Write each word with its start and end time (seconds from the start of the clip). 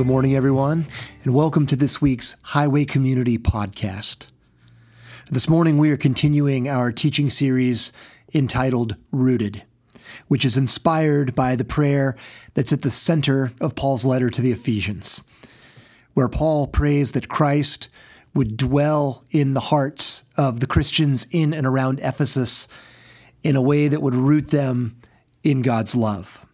good 0.00 0.06
morning, 0.06 0.34
everyone, 0.34 0.86
and 1.24 1.34
welcome 1.34 1.66
to 1.66 1.76
this 1.76 2.00
week's 2.00 2.34
Highway 2.40 2.86
Community 2.86 3.36
Podcast. 3.36 4.28
This 5.30 5.46
morning, 5.46 5.76
we 5.76 5.90
are 5.90 5.98
continuing 5.98 6.70
our 6.70 6.90
teaching 6.90 7.28
series 7.28 7.92
entitled 8.32 8.96
Rooted, 9.12 9.62
which 10.26 10.42
is 10.42 10.56
inspired 10.56 11.34
by 11.34 11.54
the 11.54 11.66
prayer 11.66 12.16
that's 12.54 12.72
at 12.72 12.80
the 12.80 12.90
center 12.90 13.52
of 13.60 13.74
Paul's 13.74 14.06
letter 14.06 14.30
to 14.30 14.40
the 14.40 14.52
Ephesians, 14.52 15.22
where 16.14 16.30
Paul 16.30 16.66
prays 16.66 17.12
that 17.12 17.28
Christ 17.28 17.90
would 18.32 18.56
dwell 18.56 19.26
in 19.30 19.52
the 19.52 19.60
hearts 19.60 20.24
of 20.34 20.60
the 20.60 20.66
Christians 20.66 21.26
in 21.30 21.52
and 21.52 21.66
around 21.66 22.00
Ephesus 22.00 22.68
in 23.42 23.54
a 23.54 23.60
way 23.60 23.86
that 23.86 24.00
would 24.00 24.14
root 24.14 24.48
them 24.48 24.96
in 25.44 25.60
God's 25.60 25.94
love. 25.94 26.46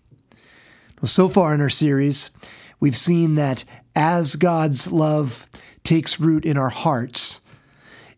So 1.04 1.28
far 1.28 1.54
in 1.54 1.60
our 1.60 1.70
series, 1.70 2.32
we've 2.80 2.96
seen 2.96 3.34
that 3.36 3.64
as 3.94 4.36
God's 4.36 4.90
love 4.92 5.46
takes 5.82 6.20
root 6.20 6.44
in 6.44 6.56
our 6.56 6.68
hearts, 6.68 7.40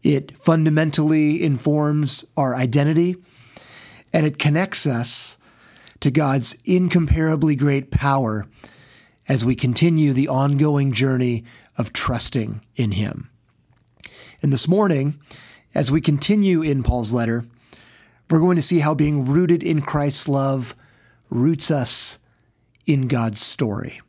it 0.02 0.36
fundamentally 0.36 1.42
informs 1.42 2.24
our 2.36 2.54
identity 2.54 3.16
and 4.12 4.24
it 4.26 4.38
connects 4.38 4.86
us 4.86 5.38
to 6.00 6.10
God's 6.10 6.56
incomparably 6.64 7.56
great 7.56 7.90
power 7.90 8.46
as 9.28 9.44
we 9.44 9.54
continue 9.54 10.12
the 10.12 10.28
ongoing 10.28 10.92
journey 10.92 11.44
of 11.76 11.92
trusting 11.92 12.62
in 12.76 12.92
Him. 12.92 13.30
And 14.40 14.52
this 14.52 14.68
morning, 14.68 15.20
as 15.74 15.90
we 15.90 16.00
continue 16.00 16.62
in 16.62 16.82
Paul's 16.82 17.12
letter, 17.12 17.44
we're 18.30 18.38
going 18.38 18.56
to 18.56 18.62
see 18.62 18.80
how 18.80 18.94
being 18.94 19.26
rooted 19.26 19.62
in 19.62 19.82
Christ's 19.82 20.28
love 20.28 20.74
roots 21.30 21.70
us 21.70 22.18
in 22.86 23.08
God's 23.08 23.40
story. 23.40 24.00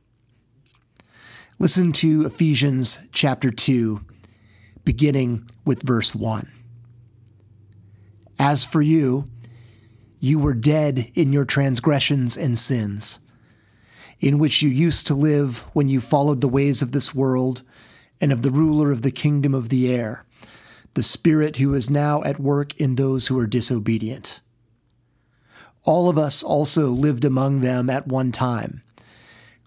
Listen 1.62 1.92
to 1.92 2.26
Ephesians 2.26 3.00
chapter 3.12 3.52
2, 3.52 4.00
beginning 4.86 5.46
with 5.66 5.82
verse 5.82 6.16
1. 6.16 6.50
As 8.40 8.64
for 8.64 8.82
you, 8.82 9.26
you 10.22 10.40
were 10.40 10.54
dead 10.54 11.12
in 11.16 11.34
your 11.34 11.44
transgressions 11.44 12.38
and 12.38 12.58
sins, 12.58 13.20
in 14.22 14.40
which 14.40 14.62
you 14.62 14.70
used 14.70 15.06
to 15.08 15.14
live 15.14 15.66
when 15.74 15.90
you 15.90 16.00
followed 16.00 16.40
the 16.40 16.48
ways 16.48 16.82
of 16.82 16.94
this 16.94 17.14
world 17.14 17.62
and 18.22 18.32
of 18.32 18.42
the 18.42 18.52
ruler 18.52 18.90
of 18.94 19.02
the 19.02 19.12
kingdom 19.12 19.54
of 19.54 19.68
the 19.68 19.94
air, 19.94 20.26
the 20.94 21.04
Spirit 21.04 21.58
who 21.58 21.74
is 21.74 21.90
now 21.90 22.24
at 22.24 22.40
work 22.40 22.74
in 22.80 22.96
those 22.96 23.28
who 23.28 23.38
are 23.38 23.46
disobedient. 23.46 24.40
All 25.84 26.10
of 26.10 26.18
us 26.18 26.42
also 26.42 26.92
lived 26.92 27.26
among 27.26 27.60
them 27.60 27.90
at 27.90 28.08
one 28.08 28.32
time 28.32 28.82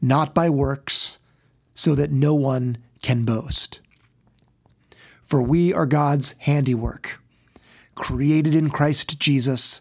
not 0.00 0.34
by 0.34 0.48
works, 0.48 1.18
so 1.74 1.94
that 1.94 2.10
no 2.10 2.34
one 2.34 2.78
can 3.02 3.24
boast. 3.24 3.80
For 5.22 5.42
we 5.42 5.72
are 5.72 5.86
God's 5.86 6.32
handiwork, 6.38 7.22
created 7.94 8.54
in 8.54 8.70
Christ 8.70 9.18
Jesus 9.20 9.80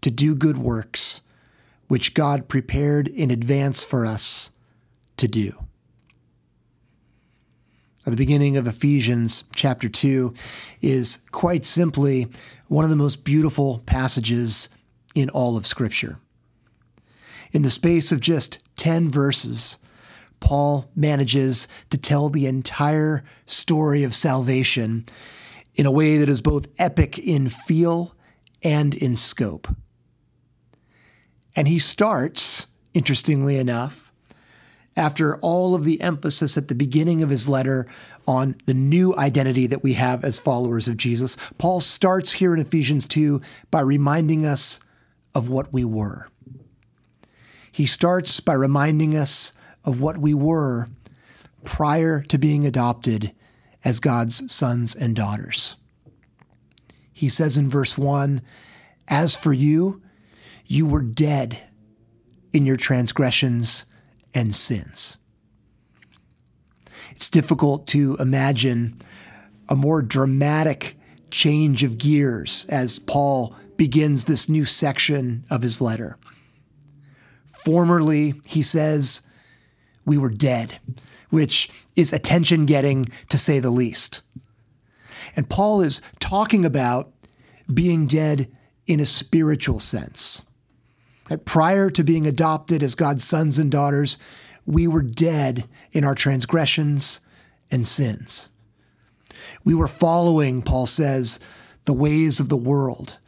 to 0.00 0.10
do 0.10 0.34
good 0.34 0.58
works, 0.58 1.22
which 1.88 2.14
God 2.14 2.48
prepared 2.48 3.08
in 3.08 3.30
advance 3.30 3.84
for 3.84 4.06
us 4.06 4.50
to 5.18 5.28
do. 5.28 5.66
At 8.06 8.10
the 8.10 8.16
beginning 8.16 8.56
of 8.56 8.68
Ephesians 8.68 9.44
chapter 9.54 9.88
2 9.88 10.32
is 10.80 11.18
quite 11.32 11.64
simply 11.64 12.28
one 12.68 12.84
of 12.84 12.90
the 12.90 12.96
most 12.96 13.24
beautiful 13.24 13.82
passages 13.84 14.68
in 15.16 15.28
all 15.30 15.56
of 15.56 15.66
Scripture. 15.66 16.20
In 17.52 17.62
the 17.62 17.70
space 17.70 18.12
of 18.12 18.20
just 18.20 18.58
10 18.76 19.10
verses, 19.10 19.78
Paul 20.40 20.90
manages 20.94 21.66
to 21.90 21.96
tell 21.96 22.28
the 22.28 22.46
entire 22.46 23.24
story 23.46 24.02
of 24.02 24.14
salvation 24.14 25.06
in 25.74 25.86
a 25.86 25.90
way 25.90 26.18
that 26.18 26.28
is 26.28 26.40
both 26.40 26.66
epic 26.78 27.18
in 27.18 27.48
feel 27.48 28.14
and 28.62 28.94
in 28.94 29.16
scope. 29.16 29.68
And 31.54 31.68
he 31.68 31.78
starts, 31.78 32.66
interestingly 32.92 33.56
enough, 33.56 34.12
after 34.96 35.36
all 35.38 35.74
of 35.74 35.84
the 35.84 36.00
emphasis 36.00 36.56
at 36.56 36.68
the 36.68 36.74
beginning 36.74 37.22
of 37.22 37.28
his 37.28 37.48
letter 37.48 37.86
on 38.26 38.56
the 38.64 38.74
new 38.74 39.14
identity 39.16 39.66
that 39.66 39.82
we 39.82 39.92
have 39.92 40.24
as 40.24 40.38
followers 40.38 40.88
of 40.88 40.96
Jesus, 40.96 41.36
Paul 41.58 41.80
starts 41.80 42.32
here 42.32 42.54
in 42.54 42.60
Ephesians 42.60 43.06
2 43.06 43.40
by 43.70 43.80
reminding 43.80 44.46
us 44.46 44.80
of 45.34 45.50
what 45.50 45.72
we 45.72 45.84
were. 45.84 46.30
He 47.76 47.84
starts 47.84 48.40
by 48.40 48.54
reminding 48.54 49.14
us 49.14 49.52
of 49.84 50.00
what 50.00 50.16
we 50.16 50.32
were 50.32 50.88
prior 51.62 52.22
to 52.22 52.38
being 52.38 52.64
adopted 52.64 53.32
as 53.84 54.00
God's 54.00 54.50
sons 54.50 54.94
and 54.94 55.14
daughters. 55.14 55.76
He 57.12 57.28
says 57.28 57.58
in 57.58 57.68
verse 57.68 57.98
1 57.98 58.40
As 59.08 59.36
for 59.36 59.52
you, 59.52 60.00
you 60.64 60.86
were 60.86 61.02
dead 61.02 61.64
in 62.50 62.64
your 62.64 62.78
transgressions 62.78 63.84
and 64.32 64.54
sins. 64.54 65.18
It's 67.10 67.28
difficult 67.28 67.86
to 67.88 68.16
imagine 68.18 68.96
a 69.68 69.76
more 69.76 70.00
dramatic 70.00 70.96
change 71.30 71.82
of 71.82 71.98
gears 71.98 72.64
as 72.70 72.98
Paul 72.98 73.54
begins 73.76 74.24
this 74.24 74.48
new 74.48 74.64
section 74.64 75.44
of 75.50 75.60
his 75.60 75.82
letter. 75.82 76.16
Formerly, 77.66 78.40
he 78.44 78.62
says, 78.62 79.22
we 80.04 80.16
were 80.16 80.30
dead, 80.30 80.78
which 81.30 81.68
is 81.96 82.12
attention 82.12 82.64
getting 82.64 83.06
to 83.28 83.36
say 83.36 83.58
the 83.58 83.72
least. 83.72 84.22
And 85.34 85.50
Paul 85.50 85.80
is 85.80 86.00
talking 86.20 86.64
about 86.64 87.12
being 87.74 88.06
dead 88.06 88.56
in 88.86 89.00
a 89.00 89.04
spiritual 89.04 89.80
sense. 89.80 90.44
That 91.28 91.44
prior 91.44 91.90
to 91.90 92.04
being 92.04 92.24
adopted 92.24 92.84
as 92.84 92.94
God's 92.94 93.24
sons 93.24 93.58
and 93.58 93.68
daughters, 93.68 94.16
we 94.64 94.86
were 94.86 95.02
dead 95.02 95.68
in 95.90 96.04
our 96.04 96.14
transgressions 96.14 97.18
and 97.68 97.84
sins. 97.84 98.48
We 99.64 99.74
were 99.74 99.88
following, 99.88 100.62
Paul 100.62 100.86
says, 100.86 101.40
the 101.84 101.92
ways 101.92 102.38
of 102.38 102.48
the 102.48 102.56
world 102.56 103.18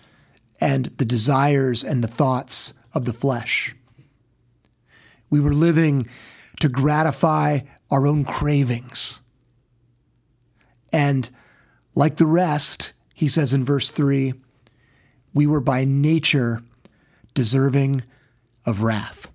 and 0.60 0.86
the 0.96 1.04
desires 1.04 1.82
and 1.82 2.04
the 2.04 2.08
thoughts 2.08 2.74
of 2.94 3.04
the 3.04 3.12
flesh. 3.12 3.74
We 5.30 5.40
were 5.40 5.54
living 5.54 6.08
to 6.60 6.68
gratify 6.68 7.60
our 7.90 8.06
own 8.06 8.24
cravings. 8.24 9.20
And 10.92 11.28
like 11.94 12.16
the 12.16 12.26
rest, 12.26 12.92
he 13.14 13.28
says 13.28 13.52
in 13.52 13.64
verse 13.64 13.90
3, 13.90 14.34
we 15.34 15.46
were 15.46 15.60
by 15.60 15.84
nature 15.84 16.62
deserving 17.34 18.02
of 18.64 18.82
wrath. 18.82 19.30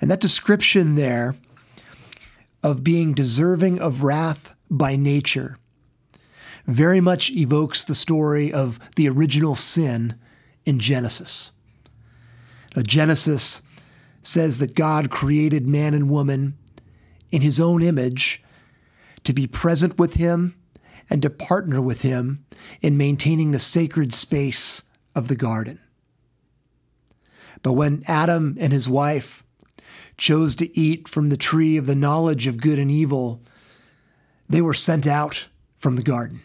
And 0.00 0.10
that 0.10 0.20
description 0.20 0.94
there 0.94 1.34
of 2.62 2.84
being 2.84 3.14
deserving 3.14 3.78
of 3.80 4.02
wrath 4.02 4.54
by 4.70 4.96
nature 4.96 5.58
very 6.66 7.00
much 7.00 7.30
evokes 7.30 7.84
the 7.84 7.94
story 7.94 8.52
of 8.52 8.78
the 8.96 9.08
original 9.08 9.54
sin 9.54 10.18
in 10.64 10.80
Genesis. 10.80 11.52
Now, 12.74 12.82
Genesis 12.82 13.62
says 14.26 14.58
that 14.58 14.74
God 14.74 15.10
created 15.10 15.66
man 15.66 15.94
and 15.94 16.10
woman 16.10 16.56
in 17.30 17.42
his 17.42 17.60
own 17.60 17.82
image 17.82 18.42
to 19.24 19.32
be 19.32 19.46
present 19.46 19.98
with 19.98 20.14
him 20.14 20.54
and 21.08 21.22
to 21.22 21.30
partner 21.30 21.80
with 21.80 22.02
him 22.02 22.44
in 22.80 22.96
maintaining 22.96 23.50
the 23.50 23.58
sacred 23.58 24.12
space 24.12 24.82
of 25.14 25.28
the 25.28 25.36
garden. 25.36 25.78
But 27.62 27.72
when 27.72 28.02
Adam 28.06 28.56
and 28.60 28.72
his 28.72 28.88
wife 28.88 29.42
chose 30.16 30.56
to 30.56 30.78
eat 30.78 31.08
from 31.08 31.28
the 31.28 31.36
tree 31.36 31.76
of 31.76 31.86
the 31.86 31.94
knowledge 31.94 32.46
of 32.46 32.60
good 32.60 32.78
and 32.78 32.90
evil, 32.90 33.42
they 34.48 34.60
were 34.60 34.74
sent 34.74 35.06
out 35.06 35.46
from 35.76 35.96
the 35.96 36.02
garden. 36.02 36.40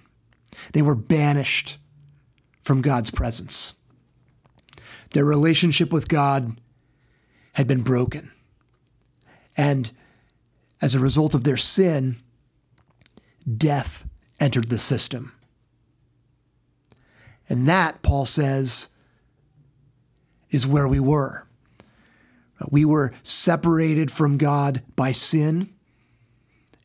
They 0.74 0.81
were 0.81 0.95
banished 0.95 1.78
from 2.62 2.81
God's 2.81 3.12
presence. 3.12 3.74
Their 5.13 5.25
relationship 5.25 5.92
with 5.92 6.07
God 6.07 6.60
had 7.53 7.68
been 7.68 7.81
broken. 7.81 8.31
And 9.57 9.92
as 10.81 10.95
a 10.95 11.00
result 11.00 11.33
of 11.33 11.44
their 11.44 11.57
sin, 11.57 12.18
death 13.57 14.07
entered 14.39 14.69
the 14.69 14.77
system. 14.77 15.33
And 17.50 17.68
that, 17.68 18.01
Paul 18.01 18.25
says, 18.25 18.89
is 20.50 20.65
where 20.65 20.88
we 20.88 21.00
were. 21.00 21.48
We 22.69 22.86
were 22.86 23.12
separated 23.24 24.12
from 24.12 24.38
God 24.38 24.83
by 24.95 25.12
sin 25.12 25.74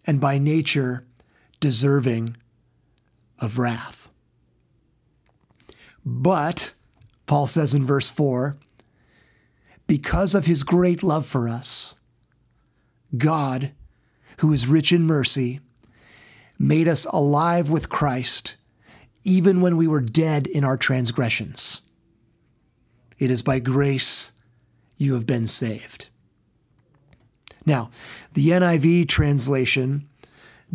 and 0.06 0.20
by 0.20 0.38
nature 0.38 1.06
deserving 1.60 2.36
of 3.38 3.58
wrath. 3.58 4.08
But, 6.04 6.72
Paul 7.26 7.46
says 7.46 7.74
in 7.74 7.84
verse 7.84 8.08
4, 8.08 8.56
because 9.86 10.34
of 10.34 10.46
his 10.46 10.62
great 10.62 11.02
love 11.02 11.26
for 11.26 11.48
us, 11.48 11.94
God, 13.16 13.72
who 14.38 14.52
is 14.52 14.66
rich 14.66 14.92
in 14.92 15.04
mercy, 15.04 15.60
made 16.58 16.88
us 16.88 17.04
alive 17.06 17.70
with 17.70 17.88
Christ, 17.88 18.56
even 19.24 19.60
when 19.60 19.76
we 19.76 19.86
were 19.86 20.00
dead 20.00 20.46
in 20.46 20.64
our 20.64 20.76
transgressions. 20.76 21.82
It 23.18 23.30
is 23.30 23.42
by 23.42 23.60
grace 23.60 24.32
you 24.98 25.14
have 25.14 25.26
been 25.26 25.46
saved. 25.46 26.08
Now, 27.64 27.90
the 28.34 28.50
NIV 28.50 29.08
translation 29.08 30.08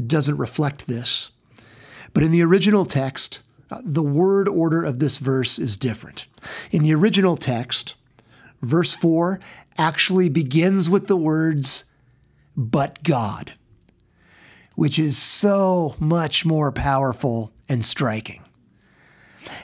doesn't 0.08 0.38
reflect 0.38 0.88
this, 0.88 1.32
but 2.14 2.24
in 2.24 2.32
the 2.32 2.44
original 2.44 2.86
text, 2.86 3.42
uh, 3.70 3.82
the 3.84 4.04
word 4.04 4.48
order 4.50 4.84
of 4.84 5.00
this 5.00 5.18
verse 5.18 5.58
is 5.58 5.78
different. 5.78 6.28
In 6.72 6.84
the 6.84 6.94
original 6.94 7.38
text, 7.38 7.96
verse 8.62 8.94
4 8.94 9.40
actually 9.78 10.30
begins 10.30 10.90
with 10.90 11.08
the 11.08 11.18
words, 11.18 11.86
but 12.56 13.04
God, 13.04 13.54
which 14.76 15.00
is 15.00 15.18
so 15.18 15.96
much 16.00 16.46
more 16.46 16.72
powerful 16.72 17.52
and 17.68 17.84
striking. 17.84 18.44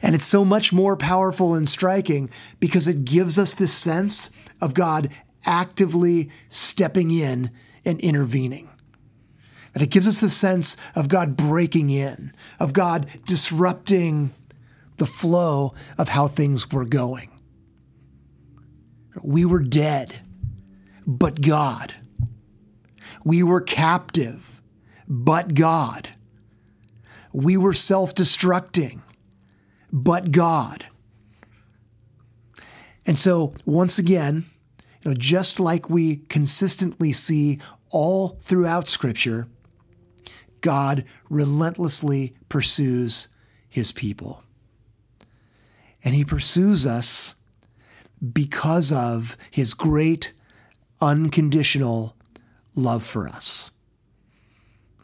And 0.01 0.15
it's 0.15 0.25
so 0.25 0.43
much 0.43 0.73
more 0.73 0.97
powerful 0.97 1.53
and 1.53 1.69
striking 1.69 2.29
because 2.59 2.87
it 2.87 3.05
gives 3.05 3.37
us 3.37 3.53
this 3.53 3.73
sense 3.73 4.29
of 4.59 4.73
God 4.73 5.09
actively 5.45 6.29
stepping 6.49 7.11
in 7.11 7.51
and 7.85 7.99
intervening. 7.99 8.69
And 9.73 9.83
it 9.83 9.91
gives 9.91 10.07
us 10.07 10.21
the 10.21 10.29
sense 10.29 10.75
of 10.95 11.07
God 11.07 11.37
breaking 11.37 11.91
in, 11.91 12.33
of 12.59 12.73
God 12.73 13.07
disrupting 13.25 14.33
the 14.97 15.05
flow 15.05 15.75
of 15.97 16.09
how 16.09 16.27
things 16.27 16.71
were 16.71 16.85
going. 16.85 17.29
We 19.21 19.45
were 19.45 19.63
dead, 19.63 20.21
but 21.05 21.41
God. 21.41 21.95
We 23.23 23.43
were 23.43 23.61
captive, 23.61 24.61
but 25.07 25.53
God. 25.53 26.09
We 27.33 27.57
were 27.57 27.73
self 27.73 28.15
destructing, 28.15 29.01
but 29.91 30.31
God. 30.31 30.87
And 33.05 33.17
so, 33.17 33.53
once 33.65 33.97
again, 33.97 34.45
you 35.01 35.11
know, 35.11 35.15
just 35.15 35.59
like 35.59 35.89
we 35.89 36.17
consistently 36.27 37.13
see 37.13 37.59
all 37.89 38.37
throughout 38.41 38.87
Scripture, 38.87 39.47
God 40.61 41.05
relentlessly 41.29 42.33
pursues 42.49 43.29
his 43.69 43.91
people. 43.91 44.43
And 46.03 46.13
he 46.13 46.25
pursues 46.25 46.85
us 46.85 47.35
because 48.33 48.91
of 48.91 49.37
his 49.51 49.73
great 49.73 50.33
unconditional 51.01 52.15
love 52.75 53.03
for 53.03 53.27
us. 53.27 53.71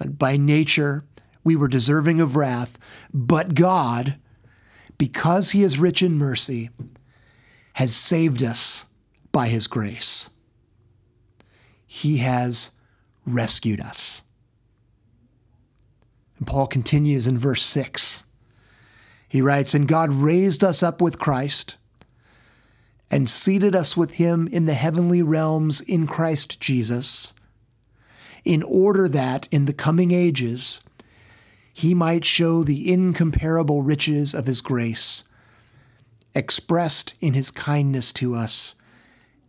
By 0.03 0.37
nature, 0.37 1.05
we 1.43 1.55
were 1.55 1.67
deserving 1.67 2.19
of 2.19 2.35
wrath, 2.35 3.07
but 3.13 3.53
God, 3.53 4.15
because 4.97 5.51
he 5.51 5.63
is 5.63 5.79
rich 5.79 6.01
in 6.01 6.17
mercy, 6.17 6.69
has 7.73 7.95
saved 7.95 8.43
us 8.43 8.85
by 9.31 9.47
his 9.47 9.67
grace. 9.67 10.29
He 11.85 12.17
has 12.17 12.71
rescued 13.25 13.79
us. 13.79 14.21
And 16.37 16.47
Paul 16.47 16.67
continues 16.67 17.27
in 17.27 17.37
verse 17.37 17.63
6. 17.63 18.23
He 19.29 19.41
writes, 19.41 19.73
And 19.73 19.87
God 19.87 20.09
raised 20.09 20.63
us 20.63 20.83
up 20.83 21.01
with 21.01 21.19
Christ 21.19 21.77
and 23.13 23.29
seated 23.29 23.75
us 23.75 23.95
with 23.95 24.13
him 24.13 24.47
in 24.47 24.65
the 24.65 24.73
heavenly 24.73 25.21
realms 25.21 25.81
in 25.81 26.07
Christ 26.07 26.59
Jesus, 26.59 27.31
in 28.43 28.63
order 28.63 29.07
that 29.07 29.47
in 29.51 29.65
the 29.65 29.73
coming 29.73 30.09
ages 30.09 30.81
he 31.71 31.93
might 31.93 32.25
show 32.25 32.63
the 32.63 32.91
incomparable 32.91 33.83
riches 33.83 34.33
of 34.33 34.47
his 34.47 34.61
grace, 34.61 35.23
expressed 36.33 37.13
in 37.21 37.35
his 37.35 37.51
kindness 37.51 38.11
to 38.13 38.33
us 38.33 38.73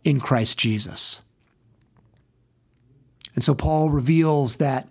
in 0.03 0.19
Christ 0.19 0.59
Jesus. 0.59 1.23
And 3.33 3.43
so 3.43 3.55
Paul 3.55 3.89
reveals 3.89 4.57
that 4.57 4.87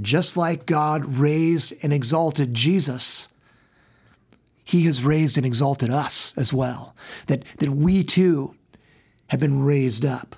just 0.00 0.34
like 0.34 0.64
God 0.64 1.16
raised 1.16 1.74
and 1.82 1.92
exalted 1.92 2.54
Jesus, 2.54 3.28
he 4.66 4.82
has 4.82 5.04
raised 5.04 5.36
and 5.36 5.46
exalted 5.46 5.90
us 5.90 6.34
as 6.36 6.52
well, 6.52 6.96
that, 7.28 7.44
that 7.58 7.70
we 7.70 8.02
too 8.02 8.56
have 9.28 9.38
been 9.38 9.62
raised 9.62 10.04
up. 10.04 10.34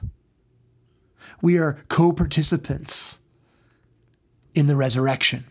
We 1.41 1.57
are 1.57 1.79
co 1.89 2.13
participants 2.13 3.21
in 4.55 4.67
the 4.67 4.77
resurrection. 4.77 5.45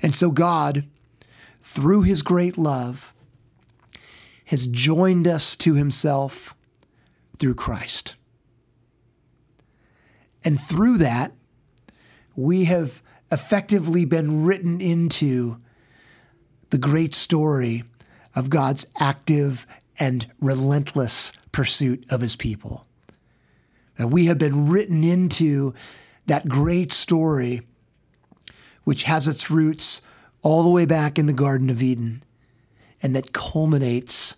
And 0.00 0.14
so 0.14 0.30
God, 0.30 0.84
through 1.60 2.02
his 2.02 2.22
great 2.22 2.56
love, 2.56 3.12
has 4.46 4.66
joined 4.66 5.28
us 5.28 5.54
to 5.56 5.74
himself 5.74 6.54
through 7.36 7.56
Christ. 7.56 8.16
And 10.42 10.58
through 10.58 10.96
that, 10.98 11.32
we 12.34 12.64
have 12.64 13.02
effectively 13.30 14.06
been 14.06 14.46
written 14.46 14.80
into 14.80 15.60
the 16.72 16.78
great 16.78 17.12
story 17.14 17.84
of 18.34 18.48
God's 18.48 18.86
active 18.98 19.66
and 19.98 20.26
relentless 20.40 21.30
pursuit 21.52 22.02
of 22.10 22.22
his 22.22 22.34
people. 22.34 22.86
And 23.98 24.10
we 24.10 24.24
have 24.24 24.38
been 24.38 24.70
written 24.70 25.04
into 25.04 25.74
that 26.26 26.48
great 26.48 26.90
story, 26.90 27.60
which 28.84 29.02
has 29.02 29.28
its 29.28 29.50
roots 29.50 30.00
all 30.40 30.62
the 30.62 30.70
way 30.70 30.86
back 30.86 31.18
in 31.18 31.26
the 31.26 31.34
Garden 31.34 31.68
of 31.68 31.82
Eden 31.82 32.22
and 33.02 33.14
that 33.14 33.34
culminates 33.34 34.36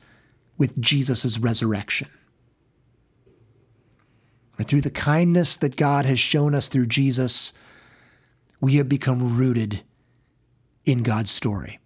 with 0.58 0.80
Jesus' 0.80 1.38
resurrection. 1.38 2.08
And 4.58 4.66
through 4.66 4.80
the 4.80 4.90
kindness 4.90 5.56
that 5.58 5.76
God 5.76 6.04
has 6.04 6.18
shown 6.18 6.52
us 6.52 6.66
through 6.66 6.86
Jesus, 6.86 7.52
we 8.60 8.74
have 8.74 8.88
become 8.88 9.36
rooted 9.36 9.84
in 10.84 11.04
God's 11.04 11.30
story. 11.30 11.78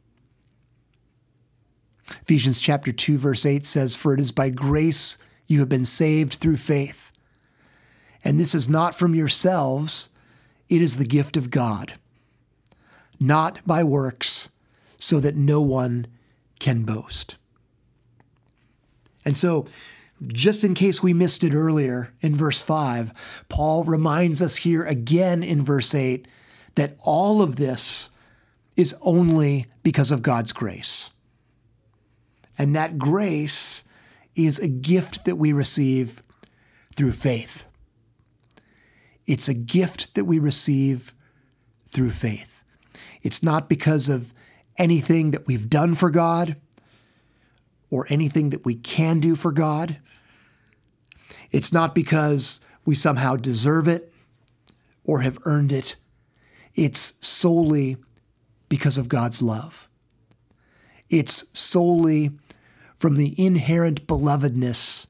Ephesians 2.23 2.61
chapter 2.61 2.93
2 2.93 3.19
verse 3.19 3.45
8 3.45 3.67
says 3.67 3.97
for 3.97 4.15
it 4.15 4.21
is 4.21 4.33
by 4.33 4.51
grace 4.51 5.19
you 5.47 5.61
have 5.61 5.69
been 5.69 5.85
saved 5.85 6.35
through 6.35 6.57
faith. 6.57 7.13
And 8.25 8.39
this 8.39 8.55
is 8.55 8.69
not 8.69 8.95
from 8.95 9.15
yourselves, 9.15 10.11
it 10.69 10.83
is 10.83 10.97
the 10.97 11.07
gift 11.07 11.37
of 11.37 11.51
God. 11.51 11.95
Not 13.19 13.61
by 13.67 13.83
works, 13.83 14.51
so 14.99 15.21
that 15.21 15.37
no 15.37 15.61
one 15.61 16.07
can 16.59 16.85
boast. 16.85 17.37
And 19.25 19.37
so, 19.37 19.67
just 20.27 20.65
in 20.65 20.75
case 20.75 21.03
we 21.03 21.15
missed 21.15 21.45
it 21.45 21.55
earlier 21.55 22.13
in 22.21 22.35
verse 22.35 22.61
5, 22.61 23.45
Paul 23.49 23.85
reminds 23.85 24.43
us 24.43 24.57
here 24.57 24.85
again 24.85 25.43
in 25.43 25.63
verse 25.63 25.95
8 25.95 26.27
that 26.75 26.97
all 27.05 27.41
of 27.41 27.57
this 27.57 28.11
is 28.77 28.97
only 29.05 29.67
because 29.83 30.11
of 30.11 30.23
God's 30.23 30.53
grace. 30.53 31.11
And 32.59 32.75
that 32.75 32.99
grace 32.99 33.85
is 34.35 34.59
a 34.59 34.69
gift 34.69 35.25
that 35.25 35.37
we 35.37 35.53
receive 35.53 36.23
through 36.95 37.13
faith. 37.13 37.67
It's 39.27 39.49
a 39.49 39.55
gift 39.55 40.15
that 40.15 40.25
we 40.25 40.39
receive 40.39 41.15
through 41.87 42.11
faith. 42.11 42.65
It's 43.23 43.43
not 43.43 43.69
because 43.69 44.09
of 44.09 44.33
anything 44.77 45.31
that 45.31 45.47
we've 45.47 45.69
done 45.69 45.95
for 45.95 46.11
God 46.11 46.57
or 47.91 48.07
anything 48.09 48.51
that 48.51 48.65
we 48.65 48.75
can 48.75 49.21
do 49.21 49.37
for 49.37 49.53
God. 49.53 49.99
It's 51.51 51.73
not 51.73 51.95
because 51.95 52.65
we 52.85 52.95
somehow 52.95 53.37
deserve 53.37 53.89
it 53.89 54.13
or 55.05 55.21
have 55.21 55.39
earned 55.45 55.73
it. 55.73 55.97
It's 56.75 57.15
solely 57.27 57.97
because 58.69 58.99
of 58.99 59.09
God's 59.09 59.43
love. 59.43 59.89
It's 61.09 61.47
solely 61.59 62.33
from 62.99 63.15
the 63.15 63.35
inherent 63.41 64.07
belovedness 64.07 65.07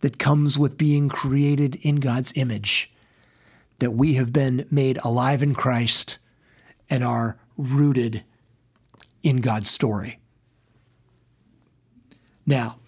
that 0.00 0.18
comes 0.18 0.58
with 0.58 0.76
being 0.76 1.08
created 1.08 1.76
in 1.76 1.96
God's 1.96 2.32
image, 2.36 2.92
that 3.78 3.92
we 3.92 4.14
have 4.14 4.32
been 4.32 4.66
made 4.70 4.98
alive 5.04 5.42
in 5.42 5.54
Christ 5.54 6.18
and 6.90 7.04
are 7.04 7.38
rooted 7.56 8.24
in 9.22 9.40
God's 9.40 9.70
story. 9.70 10.18
Now, 12.46 12.78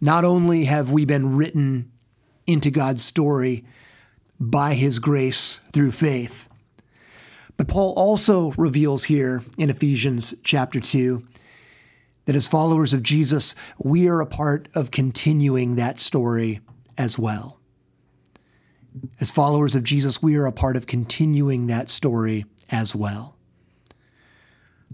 not 0.00 0.24
only 0.24 0.64
have 0.64 0.90
we 0.90 1.04
been 1.04 1.36
written 1.36 1.92
into 2.46 2.70
God's 2.70 3.04
story 3.04 3.64
by 4.40 4.74
his 4.74 4.98
grace 4.98 5.60
through 5.72 5.92
faith, 5.92 6.48
but 7.56 7.68
Paul 7.68 7.94
also 7.96 8.52
reveals 8.52 9.04
here 9.04 9.42
in 9.58 9.70
Ephesians 9.70 10.34
chapter 10.42 10.80
2 10.80 11.22
that 12.24 12.36
as 12.36 12.46
followers 12.46 12.92
of 12.92 13.02
Jesus, 13.02 13.54
we 13.78 14.08
are 14.08 14.20
a 14.20 14.26
part 14.26 14.68
of 14.74 14.90
continuing 14.90 15.76
that 15.76 15.98
story 15.98 16.60
as 16.96 17.18
well. 17.18 17.58
As 19.20 19.30
followers 19.30 19.74
of 19.74 19.84
Jesus, 19.84 20.22
we 20.22 20.36
are 20.36 20.46
a 20.46 20.52
part 20.52 20.76
of 20.76 20.86
continuing 20.86 21.66
that 21.66 21.88
story 21.88 22.44
as 22.70 22.94
well. 22.94 23.36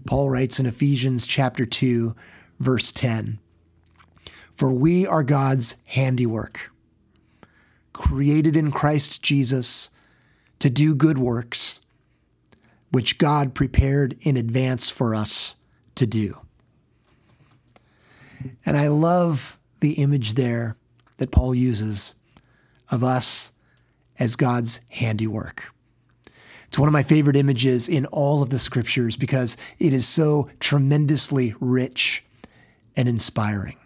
Paul 0.05 0.29
writes 0.29 0.59
in 0.59 0.65
Ephesians 0.65 1.27
chapter 1.27 1.65
2, 1.65 2.15
verse 2.59 2.91
10 2.91 3.39
For 4.51 4.71
we 4.71 5.05
are 5.05 5.23
God's 5.23 5.75
handiwork, 5.85 6.71
created 7.93 8.55
in 8.55 8.71
Christ 8.71 9.21
Jesus 9.21 9.89
to 10.59 10.69
do 10.69 10.95
good 10.95 11.17
works, 11.17 11.81
which 12.91 13.17
God 13.17 13.53
prepared 13.53 14.17
in 14.21 14.37
advance 14.37 14.89
for 14.89 15.13
us 15.13 15.55
to 15.95 16.07
do. 16.07 16.41
And 18.65 18.77
I 18.77 18.87
love 18.87 19.57
the 19.79 19.93
image 19.93 20.35
there 20.35 20.77
that 21.17 21.31
Paul 21.31 21.53
uses 21.55 22.15
of 22.89 23.03
us 23.03 23.51
as 24.17 24.35
God's 24.35 24.81
handiwork. 24.89 25.71
It's 26.67 26.77
one 26.77 26.87
of 26.87 26.93
my 26.93 27.03
favorite 27.03 27.35
images 27.35 27.89
in 27.89 28.05
all 28.07 28.43
of 28.43 28.51
the 28.51 28.59
scriptures 28.59 29.15
because 29.15 29.57
it 29.79 29.91
is 29.93 30.07
so 30.07 30.49
tremendously 30.59 31.55
rich 31.59 32.23
and 32.95 33.09
inspiring. 33.09 33.77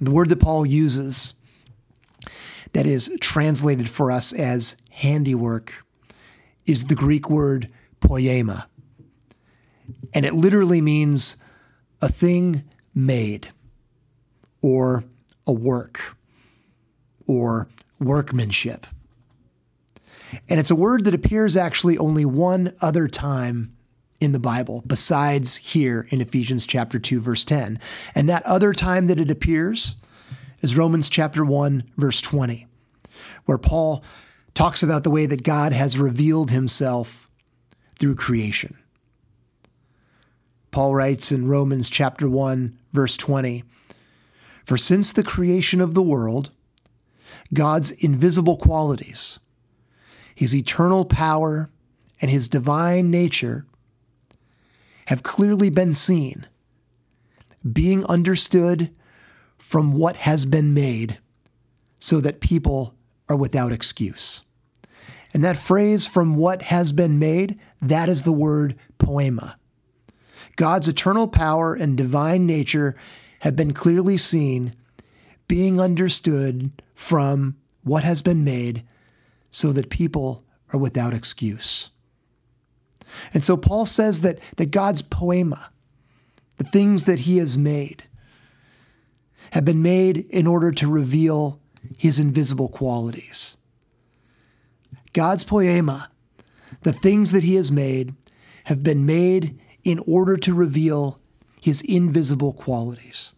The 0.00 0.10
word 0.10 0.28
that 0.30 0.40
Paul 0.40 0.66
uses 0.66 1.34
that 2.72 2.86
is 2.86 3.16
translated 3.20 3.88
for 3.88 4.10
us 4.10 4.32
as 4.32 4.76
handiwork 4.90 5.84
is 6.66 6.86
the 6.86 6.94
Greek 6.94 7.28
word 7.30 7.68
poiema. 8.00 8.66
And 10.14 10.24
it 10.24 10.34
literally 10.34 10.80
means 10.80 11.36
a 12.02 12.08
thing 12.08 12.64
made, 12.94 13.48
or 14.62 15.04
a 15.46 15.52
work, 15.52 16.16
or 17.26 17.68
workmanship. 17.98 18.86
And 20.48 20.60
it's 20.60 20.70
a 20.70 20.76
word 20.76 21.04
that 21.04 21.14
appears 21.14 21.56
actually 21.56 21.98
only 21.98 22.24
one 22.24 22.72
other 22.80 23.08
time 23.08 23.76
in 24.20 24.32
the 24.32 24.38
Bible, 24.38 24.82
besides 24.86 25.56
here 25.56 26.06
in 26.10 26.20
Ephesians 26.20 26.66
chapter 26.66 26.98
2, 26.98 27.20
verse 27.20 27.44
10. 27.44 27.78
And 28.14 28.28
that 28.28 28.44
other 28.44 28.72
time 28.72 29.06
that 29.06 29.18
it 29.18 29.30
appears 29.30 29.96
is 30.60 30.76
Romans 30.76 31.08
chapter 31.08 31.44
1, 31.44 31.84
verse 31.96 32.20
20, 32.20 32.66
where 33.46 33.58
Paul 33.58 34.04
talks 34.54 34.82
about 34.82 35.04
the 35.04 35.10
way 35.10 35.24
that 35.24 35.42
God 35.42 35.72
has 35.72 35.98
revealed 35.98 36.50
himself 36.50 37.30
through 37.98 38.16
creation. 38.16 38.76
Paul 40.70 40.94
writes 40.94 41.32
in 41.32 41.48
Romans 41.48 41.88
chapter 41.88 42.28
1, 42.28 42.78
verse 42.92 43.16
20 43.16 43.64
For 44.64 44.76
since 44.76 45.12
the 45.12 45.22
creation 45.22 45.80
of 45.80 45.94
the 45.94 46.02
world, 46.02 46.50
God's 47.52 47.90
invisible 47.92 48.56
qualities, 48.56 49.38
his 50.34 50.54
eternal 50.54 51.04
power, 51.04 51.70
and 52.20 52.30
his 52.30 52.48
divine 52.48 53.10
nature 53.10 53.66
have 55.06 55.22
clearly 55.22 55.70
been 55.70 55.94
seen, 55.94 56.46
being 57.70 58.04
understood 58.06 58.94
from 59.58 59.92
what 59.92 60.16
has 60.16 60.46
been 60.46 60.72
made, 60.72 61.18
so 61.98 62.20
that 62.20 62.40
people 62.40 62.94
are 63.28 63.36
without 63.36 63.72
excuse. 63.72 64.42
And 65.32 65.44
that 65.44 65.56
phrase, 65.56 66.06
from 66.06 66.34
what 66.36 66.62
has 66.62 66.92
been 66.92 67.18
made, 67.18 67.58
that 67.80 68.08
is 68.08 68.22
the 68.22 68.32
word 68.32 68.76
poiema. 68.98 69.54
God's 70.56 70.88
eternal 70.88 71.28
power 71.28 71.74
and 71.74 71.96
divine 71.96 72.46
nature 72.46 72.96
have 73.40 73.56
been 73.56 73.72
clearly 73.72 74.16
seen, 74.16 74.74
being 75.48 75.80
understood 75.80 76.70
from 76.94 77.56
what 77.82 78.04
has 78.04 78.22
been 78.22 78.44
made, 78.44 78.84
so 79.50 79.72
that 79.72 79.90
people 79.90 80.44
are 80.72 80.78
without 80.78 81.14
excuse. 81.14 81.90
And 83.34 83.44
so 83.44 83.56
Paul 83.56 83.86
says 83.86 84.20
that, 84.20 84.38
that 84.56 84.70
God's 84.70 85.02
poiema, 85.02 85.68
the 86.58 86.64
things 86.64 87.04
that 87.04 87.20
he 87.20 87.38
has 87.38 87.56
made, 87.56 88.04
have 89.52 89.64
been 89.64 89.82
made 89.82 90.18
in 90.30 90.46
order 90.46 90.70
to 90.72 90.86
reveal 90.86 91.60
his 91.96 92.18
invisible 92.18 92.68
qualities. 92.68 93.56
God's 95.12 95.44
poiema, 95.44 96.06
the 96.82 96.92
things 96.92 97.32
that 97.32 97.42
he 97.42 97.56
has 97.56 97.72
made, 97.72 98.14
have 98.64 98.82
been 98.82 99.04
made 99.04 99.58
in 99.90 99.98
order 100.06 100.36
to 100.36 100.54
reveal 100.54 101.18
his 101.60 101.80
invisible 101.82 102.52
qualities. 102.52 103.32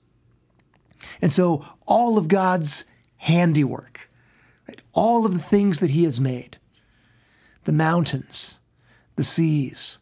And 1.22 1.32
so 1.32 1.64
all 1.86 2.18
of 2.18 2.28
God's 2.28 2.84
handiwork, 3.16 4.10
right, 4.68 4.80
all 4.92 5.24
of 5.24 5.32
the 5.32 5.38
things 5.38 5.78
that 5.78 5.90
he 5.90 6.04
has 6.04 6.20
made, 6.20 6.58
the 7.64 7.72
mountains, 7.72 8.58
the 9.16 9.24
seas, 9.24 9.98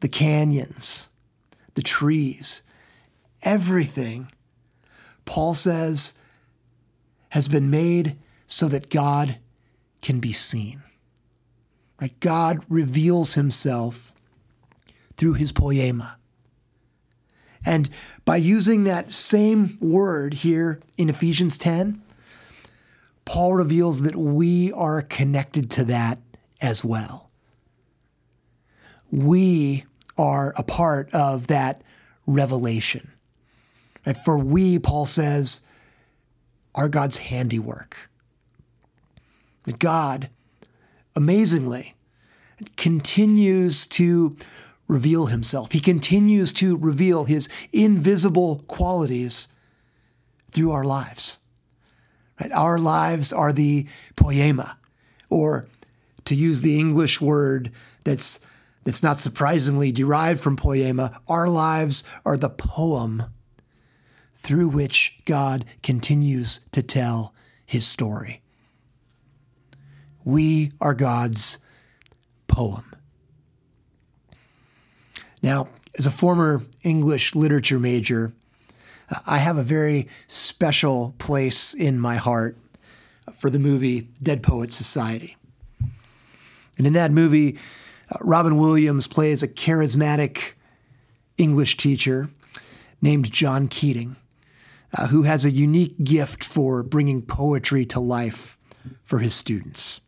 the 0.00 0.08
canyons, 0.08 1.08
the 1.74 1.82
trees, 1.82 2.62
everything, 3.42 4.30
Paul 5.24 5.54
says, 5.54 6.14
has 7.30 7.48
been 7.48 7.70
made 7.70 8.16
so 8.46 8.68
that 8.68 8.90
God 8.90 9.38
can 10.02 10.20
be 10.20 10.32
seen. 10.32 10.82
Right? 12.00 12.18
God 12.20 12.64
reveals 12.68 13.34
himself 13.34 14.12
through 15.18 15.34
his 15.34 15.52
poiema. 15.52 16.14
And 17.66 17.90
by 18.24 18.36
using 18.36 18.84
that 18.84 19.10
same 19.10 19.76
word 19.80 20.32
here 20.32 20.80
in 20.96 21.10
Ephesians 21.10 21.58
10, 21.58 22.00
Paul 23.24 23.54
reveals 23.54 24.00
that 24.02 24.16
we 24.16 24.72
are 24.72 25.02
connected 25.02 25.70
to 25.72 25.84
that 25.84 26.18
as 26.62 26.82
well. 26.82 27.30
We 29.10 29.84
are 30.16 30.54
a 30.56 30.62
part 30.62 31.12
of 31.12 31.48
that 31.48 31.82
revelation. 32.26 33.12
And 34.06 34.16
for 34.16 34.38
we, 34.38 34.78
Paul 34.78 35.04
says, 35.04 35.62
are 36.74 36.88
God's 36.88 37.18
handiwork. 37.18 38.08
God, 39.78 40.30
amazingly, 41.14 41.94
continues 42.76 43.86
to 43.88 44.36
reveal 44.88 45.26
himself. 45.26 45.72
He 45.72 45.80
continues 45.80 46.52
to 46.54 46.76
reveal 46.76 47.24
his 47.24 47.48
invisible 47.72 48.64
qualities 48.66 49.48
through 50.50 50.72
our 50.72 50.84
lives. 50.84 51.38
Right? 52.40 52.50
Our 52.52 52.78
lives 52.78 53.32
are 53.32 53.52
the 53.52 53.86
poiema, 54.16 54.76
or 55.28 55.68
to 56.24 56.34
use 56.34 56.62
the 56.62 56.78
English 56.78 57.20
word 57.20 57.70
that's 58.04 58.44
that's 58.84 59.02
not 59.02 59.20
surprisingly 59.20 59.92
derived 59.92 60.40
from 60.40 60.56
poiema, 60.56 61.18
our 61.28 61.46
lives 61.46 62.02
are 62.24 62.38
the 62.38 62.48
poem 62.48 63.24
through 64.34 64.68
which 64.68 65.18
God 65.26 65.66
continues 65.82 66.60
to 66.72 66.82
tell 66.82 67.34
his 67.66 67.86
story. 67.86 68.40
We 70.24 70.72
are 70.80 70.94
God's 70.94 71.58
poem. 72.46 72.94
Now, 75.42 75.68
as 75.98 76.06
a 76.06 76.10
former 76.10 76.62
English 76.82 77.34
literature 77.34 77.78
major, 77.78 78.32
I 79.26 79.38
have 79.38 79.56
a 79.56 79.62
very 79.62 80.08
special 80.26 81.14
place 81.18 81.72
in 81.74 81.98
my 81.98 82.16
heart 82.16 82.58
for 83.32 83.50
the 83.50 83.58
movie 83.58 84.08
Dead 84.22 84.42
Poets 84.42 84.76
Society. 84.76 85.36
And 86.76 86.86
in 86.86 86.92
that 86.92 87.10
movie, 87.10 87.58
uh, 88.10 88.18
Robin 88.20 88.58
Williams 88.58 89.06
plays 89.06 89.42
a 89.42 89.48
charismatic 89.48 90.54
English 91.36 91.76
teacher 91.76 92.28
named 93.00 93.32
John 93.32 93.68
Keating, 93.68 94.16
uh, 94.96 95.08
who 95.08 95.22
has 95.22 95.44
a 95.44 95.50
unique 95.50 96.02
gift 96.04 96.44
for 96.44 96.82
bringing 96.82 97.22
poetry 97.22 97.84
to 97.86 98.00
life 98.00 98.56
for 99.02 99.18
his 99.18 99.34
students. 99.34 100.00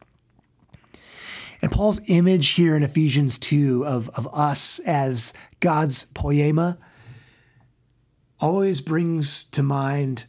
And 1.62 1.70
Paul's 1.70 2.00
image 2.08 2.50
here 2.50 2.74
in 2.74 2.82
Ephesians 2.82 3.38
2 3.38 3.84
of, 3.84 4.08
of 4.10 4.26
us 4.32 4.78
as 4.80 5.34
God's 5.60 6.06
poiema 6.06 6.78
always 8.40 8.80
brings 8.80 9.44
to 9.44 9.62
mind 9.62 10.24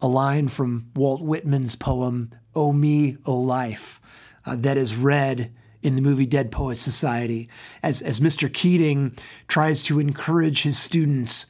a 0.00 0.08
line 0.08 0.48
from 0.48 0.90
Walt 0.94 1.22
Whitman's 1.22 1.76
poem, 1.76 2.30
O 2.54 2.72
Me, 2.72 3.16
O 3.24 3.36
Life, 3.36 4.00
uh, 4.44 4.56
that 4.56 4.76
is 4.76 4.94
read 4.94 5.52
in 5.82 5.94
the 5.94 6.02
movie 6.02 6.26
Dead 6.26 6.50
Poets 6.50 6.80
Society 6.80 7.48
as, 7.82 8.02
as 8.02 8.18
Mr. 8.18 8.52
Keating 8.52 9.16
tries 9.46 9.84
to 9.84 10.00
encourage 10.00 10.62
his 10.62 10.76
students 10.76 11.46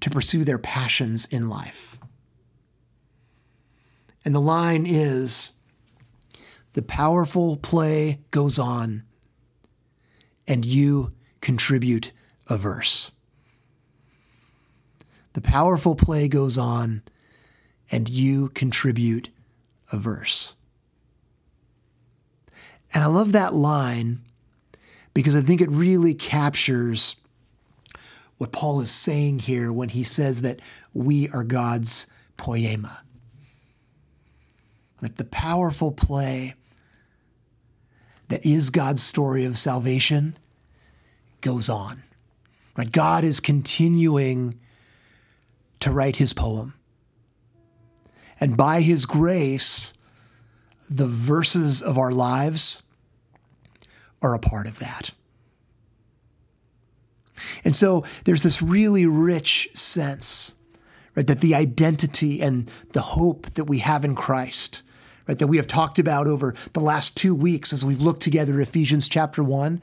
to 0.00 0.10
pursue 0.10 0.44
their 0.44 0.58
passions 0.58 1.26
in 1.26 1.48
life. 1.48 1.98
And 4.24 4.34
the 4.34 4.40
line 4.40 4.84
is 4.86 5.57
the 6.74 6.82
powerful 6.82 7.56
play 7.56 8.20
goes 8.30 8.58
on, 8.58 9.04
and 10.46 10.64
you 10.64 11.12
contribute 11.40 12.12
a 12.46 12.56
verse. 12.56 13.12
The 15.32 15.40
powerful 15.40 15.94
play 15.94 16.28
goes 16.28 16.58
on, 16.58 17.02
and 17.90 18.08
you 18.08 18.48
contribute 18.50 19.30
a 19.92 19.98
verse. 19.98 20.54
And 22.94 23.04
I 23.04 23.06
love 23.06 23.32
that 23.32 23.54
line 23.54 24.20
because 25.14 25.36
I 25.36 25.40
think 25.40 25.60
it 25.60 25.70
really 25.70 26.14
captures 26.14 27.16
what 28.38 28.52
Paul 28.52 28.80
is 28.80 28.90
saying 28.90 29.40
here 29.40 29.72
when 29.72 29.90
he 29.90 30.02
says 30.02 30.42
that 30.42 30.60
we 30.94 31.28
are 31.30 31.42
God's 31.42 32.06
poema. 32.36 33.02
Like 35.00 35.16
the 35.16 35.24
powerful 35.24 35.92
play 35.92 36.54
that 38.28 38.44
is 38.44 38.70
God's 38.70 39.02
story 39.02 39.44
of 39.44 39.58
salvation 39.58 40.36
goes 41.40 41.68
on. 41.68 42.02
Right? 42.76 42.90
God 42.90 43.24
is 43.24 43.40
continuing 43.40 44.58
to 45.80 45.90
write 45.90 46.16
his 46.16 46.32
poem. 46.32 46.74
And 48.40 48.56
by 48.56 48.82
his 48.82 49.06
grace, 49.06 49.94
the 50.88 51.06
verses 51.06 51.82
of 51.82 51.98
our 51.98 52.12
lives 52.12 52.82
are 54.22 54.34
a 54.34 54.38
part 54.38 54.66
of 54.66 54.78
that. 54.78 55.10
And 57.64 57.74
so 57.74 58.04
there's 58.24 58.42
this 58.42 58.62
really 58.62 59.06
rich 59.06 59.68
sense, 59.74 60.54
right, 61.14 61.26
that 61.26 61.40
the 61.40 61.54
identity 61.54 62.40
and 62.40 62.66
the 62.92 63.00
hope 63.02 63.50
that 63.50 63.64
we 63.64 63.78
have 63.78 64.04
in 64.04 64.14
Christ, 64.14 64.82
right, 65.28 65.38
that 65.38 65.46
we 65.46 65.58
have 65.58 65.66
talked 65.66 65.98
about 65.98 66.26
over 66.26 66.54
the 66.72 66.80
last 66.80 67.16
two 67.16 67.34
weeks 67.34 67.72
as 67.72 67.84
we've 67.84 68.00
looked 68.00 68.22
together 68.22 68.60
Ephesians 68.60 69.06
chapter 69.06 69.44
1, 69.44 69.80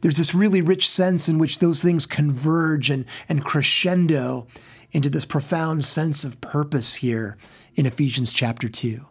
there's 0.00 0.16
this 0.16 0.34
really 0.34 0.62
rich 0.62 0.88
sense 0.88 1.28
in 1.28 1.38
which 1.38 1.58
those 1.58 1.82
things 1.82 2.06
converge 2.06 2.90
and, 2.90 3.04
and 3.28 3.44
crescendo 3.44 4.46
into 4.90 5.10
this 5.10 5.26
profound 5.26 5.84
sense 5.84 6.24
of 6.24 6.40
purpose 6.40 6.96
here 6.96 7.36
in 7.74 7.84
Ephesians 7.84 8.32
chapter 8.32 8.68
2. 8.68 9.04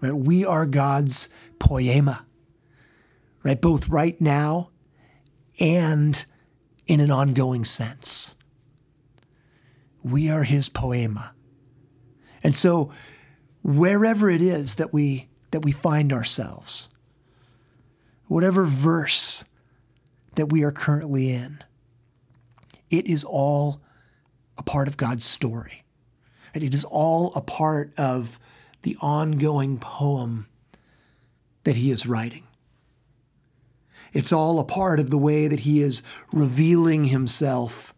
Right? 0.00 0.14
We 0.14 0.44
are 0.44 0.66
God's 0.66 1.28
poiema, 1.58 2.24
right? 3.42 3.60
Both 3.60 3.88
right 3.88 4.20
now 4.20 4.70
and 5.60 6.24
in 6.86 7.00
an 7.00 7.10
ongoing 7.10 7.64
sense. 7.64 8.36
We 10.02 10.28
are 10.30 10.42
his 10.42 10.68
poiema. 10.68 11.30
And 12.42 12.56
so 12.56 12.90
wherever 13.62 14.28
it 14.28 14.42
is 14.42 14.76
that 14.76 14.92
we 14.92 15.28
that 15.50 15.64
we 15.64 15.72
find 15.72 16.12
ourselves, 16.12 16.88
whatever 18.26 18.64
verse 18.64 19.44
that 20.34 20.46
we 20.46 20.62
are 20.62 20.72
currently 20.72 21.30
in, 21.30 21.62
it 22.90 23.06
is 23.06 23.22
all 23.22 23.82
a 24.56 24.62
part 24.62 24.88
of 24.88 24.96
God's 24.96 25.24
story. 25.24 25.84
And 26.54 26.62
it 26.62 26.74
is 26.74 26.84
all 26.84 27.32
a 27.34 27.40
part 27.40 27.92
of 27.98 28.38
the 28.82 28.96
ongoing 29.00 29.78
poem 29.78 30.46
that 31.64 31.76
he 31.76 31.90
is 31.90 32.06
writing. 32.06 32.46
It's 34.12 34.32
all 34.32 34.58
a 34.58 34.64
part 34.64 35.00
of 35.00 35.10
the 35.10 35.18
way 35.18 35.48
that 35.48 35.60
he 35.60 35.80
is 35.80 36.02
revealing 36.32 37.06
himself 37.06 37.94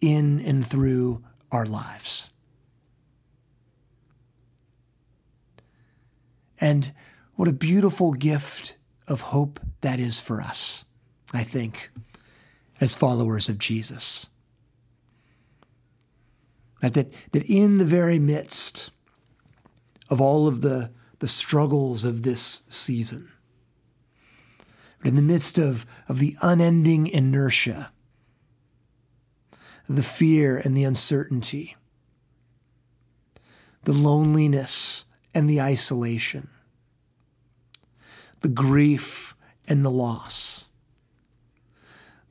in 0.00 0.40
and 0.40 0.66
through 0.66 1.22
our 1.52 1.66
lives. 1.66 2.30
And 6.60 6.92
what 7.34 7.48
a 7.48 7.52
beautiful 7.52 8.12
gift 8.12 8.76
of 9.06 9.20
hope 9.20 9.60
that 9.80 9.98
is 10.00 10.20
for 10.20 10.40
us, 10.40 10.84
I 11.32 11.44
think, 11.44 11.90
as 12.80 12.94
followers 12.94 13.48
of 13.48 13.58
Jesus. 13.58 14.28
That, 16.80 17.12
that 17.32 17.44
in 17.44 17.78
the 17.78 17.84
very 17.84 18.18
midst 18.18 18.90
of 20.08 20.20
all 20.20 20.46
of 20.46 20.60
the, 20.60 20.92
the 21.18 21.28
struggles 21.28 22.04
of 22.04 22.22
this 22.22 22.62
season, 22.68 23.30
in 25.04 25.16
the 25.16 25.22
midst 25.22 25.58
of, 25.58 25.86
of 26.08 26.18
the 26.18 26.36
unending 26.42 27.06
inertia, 27.06 27.92
the 29.88 30.02
fear 30.02 30.56
and 30.56 30.76
the 30.76 30.84
uncertainty, 30.84 31.76
the 33.84 33.92
loneliness 33.92 35.04
and 35.38 35.48
the 35.48 35.60
isolation, 35.60 36.48
the 38.40 38.48
grief 38.48 39.36
and 39.68 39.84
the 39.84 39.90
loss, 39.90 40.66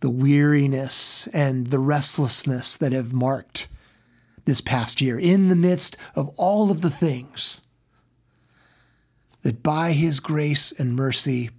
the 0.02 0.10
weariness 0.10 1.28
and 1.28 1.68
the 1.68 1.80
restlessness 1.80 2.76
that 2.76 2.92
have 2.92 3.14
marked 3.14 3.70
this 4.44 4.60
past 4.60 5.00
year, 5.00 5.18
in 5.18 5.48
the 5.48 5.56
midst 5.56 5.96
of 6.16 6.30
all 6.36 6.70
of 6.70 6.82
the 6.82 6.90
things 6.90 7.62
that 9.42 9.64
by 9.64 9.94
His 9.94 10.20
grace 10.20 10.74
and 10.78 10.94
mercy, 10.94 11.50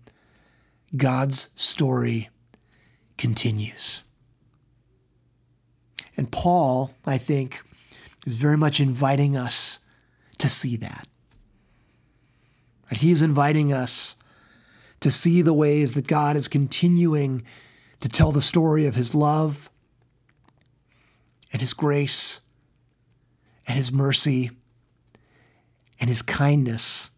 God's 0.98 1.48
story 1.56 2.28
continues. 3.16 4.04
And 6.14 6.30
Paul, 6.30 6.92
I 7.06 7.16
think, 7.16 7.62
is 8.26 8.36
very 8.36 8.58
much 8.58 8.80
inviting 8.80 9.34
us 9.34 9.78
to 10.36 10.46
see 10.46 10.76
that. 10.76 11.08
He 12.96 13.10
is 13.10 13.22
inviting 13.22 13.72
us 13.72 14.16
to 15.00 15.10
see 15.10 15.42
the 15.42 15.52
ways 15.52 15.92
that 15.92 16.06
God 16.06 16.36
is 16.36 16.48
continuing 16.48 17.44
to 18.00 18.08
tell 18.08 18.32
the 18.32 18.42
story 18.42 18.86
of 18.86 18.94
his 18.94 19.14
love 19.14 19.70
and 21.52 21.60
his 21.60 21.74
grace 21.74 22.40
and 23.66 23.76
his 23.76 23.92
mercy 23.92 24.50
and 26.00 26.08
his 26.08 26.22
kindness 26.22 27.10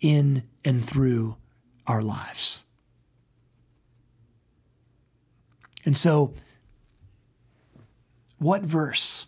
in 0.00 0.42
and 0.64 0.84
through 0.84 1.36
our 1.86 2.02
lives. 2.02 2.62
And 5.84 5.96
so, 5.96 6.34
what 8.38 8.62
verse 8.62 9.26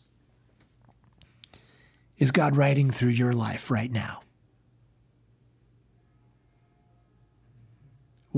is 2.18 2.30
God 2.30 2.56
writing 2.56 2.90
through 2.90 3.10
your 3.10 3.32
life 3.32 3.70
right 3.70 3.90
now? 3.90 4.22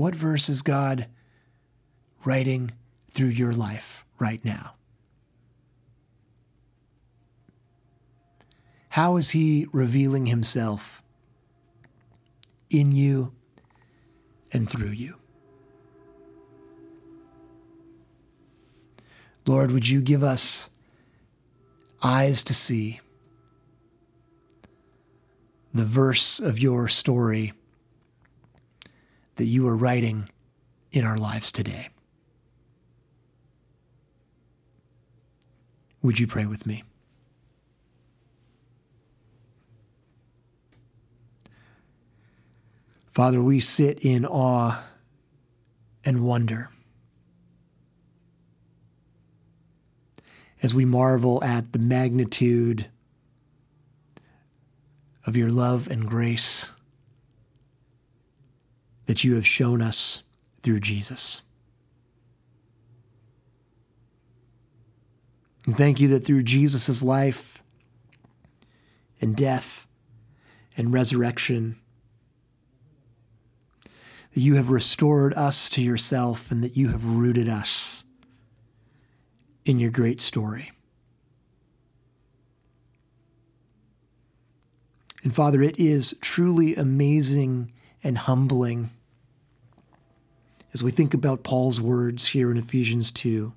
What 0.01 0.15
verse 0.15 0.49
is 0.49 0.63
God 0.63 1.05
writing 2.25 2.71
through 3.11 3.27
your 3.27 3.53
life 3.53 4.03
right 4.17 4.43
now? 4.43 4.73
How 8.89 9.17
is 9.17 9.29
He 9.29 9.67
revealing 9.71 10.25
Himself 10.25 11.03
in 12.71 12.93
you 12.93 13.33
and 14.51 14.67
through 14.67 14.89
you? 14.89 15.17
Lord, 19.45 19.69
would 19.69 19.87
you 19.87 20.01
give 20.01 20.23
us 20.23 20.71
eyes 22.01 22.41
to 22.45 22.55
see 22.55 23.01
the 25.71 25.85
verse 25.85 26.39
of 26.39 26.57
your 26.57 26.87
story 26.87 27.53
that 29.41 29.47
you 29.47 29.67
are 29.67 29.75
writing 29.75 30.29
in 30.91 31.03
our 31.03 31.17
lives 31.17 31.51
today. 31.51 31.89
Would 36.03 36.19
you 36.19 36.27
pray 36.27 36.45
with 36.45 36.67
me? 36.67 36.83
Father, 43.07 43.41
we 43.41 43.59
sit 43.59 44.05
in 44.05 44.27
awe 44.27 44.83
and 46.05 46.23
wonder 46.23 46.69
as 50.61 50.75
we 50.75 50.85
marvel 50.85 51.43
at 51.43 51.73
the 51.73 51.79
magnitude 51.79 52.91
of 55.25 55.35
your 55.35 55.49
love 55.49 55.87
and 55.87 56.07
grace 56.07 56.69
that 59.11 59.25
you 59.25 59.35
have 59.35 59.45
shown 59.45 59.81
us 59.81 60.23
through 60.61 60.79
Jesus. 60.79 61.41
And 65.65 65.75
thank 65.75 65.99
you 65.99 66.07
that 66.07 66.23
through 66.23 66.43
Jesus' 66.43 67.03
life 67.03 67.61
and 69.19 69.35
death 69.35 69.85
and 70.77 70.93
resurrection, 70.93 71.75
that 74.31 74.39
you 74.39 74.55
have 74.55 74.69
restored 74.69 75.33
us 75.33 75.67
to 75.71 75.81
yourself 75.81 76.49
and 76.49 76.63
that 76.63 76.77
you 76.77 76.87
have 76.87 77.03
rooted 77.03 77.49
us 77.49 78.05
in 79.65 79.77
your 79.77 79.91
great 79.91 80.21
story. 80.21 80.71
And 85.21 85.35
Father, 85.35 85.61
it 85.61 85.77
is 85.77 86.15
truly 86.21 86.77
amazing 86.77 87.73
and 88.01 88.17
humbling 88.17 88.91
as 90.73 90.81
we 90.81 90.91
think 90.91 91.13
about 91.13 91.43
Paul's 91.43 91.81
words 91.81 92.27
here 92.27 92.51
in 92.51 92.57
Ephesians 92.57 93.11
2 93.11 93.53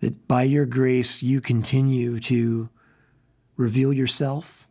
that 0.00 0.28
by 0.28 0.42
your 0.42 0.66
grace 0.66 1.22
you 1.22 1.40
continue 1.40 2.20
to 2.20 2.68
reveal 3.56 3.92
yourself 3.92 4.68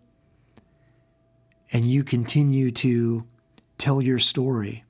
and 1.71 1.85
you 1.85 2.03
continue 2.03 2.69
to 2.69 3.25
tell 3.77 4.01
your 4.01 4.19
story 4.19 4.83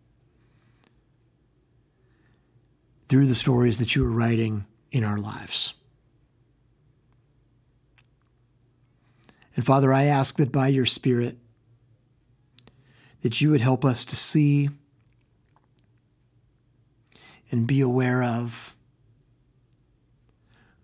through 3.07 3.25
the 3.25 3.35
stories 3.35 3.77
that 3.77 3.95
you 3.95 4.03
are 4.03 4.11
writing 4.11 4.65
in 4.91 5.03
our 5.03 5.17
lives. 5.17 5.75
And 9.55 9.65
Father, 9.65 9.93
I 9.93 10.03
ask 10.03 10.37
that 10.37 10.51
by 10.51 10.67
your 10.67 10.85
Spirit, 10.85 11.37
that 13.23 13.39
you 13.39 13.49
would 13.49 13.61
help 13.61 13.83
us 13.83 14.05
to 14.05 14.15
see 14.17 14.69
and 17.49 17.65
be 17.65 17.79
aware 17.79 18.21
of 18.21 18.75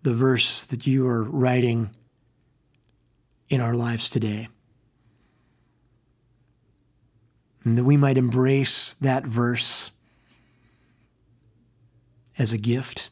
the 0.02 0.14
verse 0.14 0.64
that 0.64 0.86
you 0.86 1.06
are 1.06 1.22
writing 1.22 1.90
in 3.50 3.60
our 3.60 3.74
lives 3.74 4.08
today. 4.08 4.48
And 7.62 7.76
that 7.76 7.84
we 7.84 7.98
might 7.98 8.16
embrace 8.16 8.94
that 8.94 9.26
verse 9.26 9.92
as 12.38 12.54
a 12.54 12.58
gift 12.58 13.10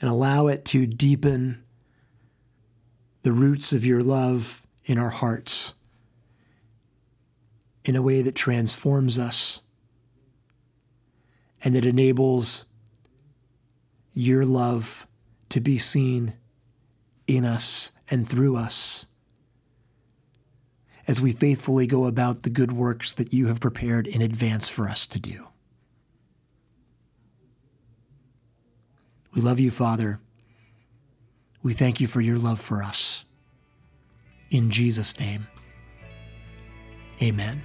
and 0.00 0.08
allow 0.08 0.46
it 0.46 0.64
to 0.64 0.86
deepen 0.86 1.62
the 3.22 3.32
roots 3.32 3.74
of 3.74 3.84
your 3.84 4.02
love 4.02 4.66
in 4.86 4.96
our 4.96 5.10
hearts 5.10 5.74
in 7.84 7.96
a 7.96 8.02
way 8.02 8.22
that 8.22 8.34
transforms 8.34 9.18
us 9.18 9.60
and 11.62 11.74
that 11.74 11.84
enables 11.84 12.66
your 14.12 14.44
love 14.44 15.06
to 15.48 15.60
be 15.60 15.78
seen 15.78 16.34
in 17.26 17.44
us 17.44 17.92
and 18.10 18.28
through 18.28 18.56
us 18.56 19.06
as 21.06 21.20
we 21.20 21.32
faithfully 21.32 21.86
go 21.86 22.06
about 22.06 22.42
the 22.42 22.50
good 22.50 22.72
works 22.72 23.12
that 23.12 23.32
you 23.32 23.46
have 23.46 23.60
prepared 23.60 24.06
in 24.06 24.22
advance 24.22 24.68
for 24.68 24.88
us 24.88 25.06
to 25.06 25.18
do. 25.18 25.48
We 29.34 29.42
love 29.42 29.60
you, 29.60 29.70
Father. 29.70 30.20
We 31.62 31.72
thank 31.72 32.00
you 32.00 32.06
for 32.06 32.20
your 32.20 32.38
love 32.38 32.60
for 32.60 32.82
us. 32.82 33.24
In 34.50 34.70
Jesus' 34.70 35.18
name, 35.20 35.46
amen. 37.22 37.62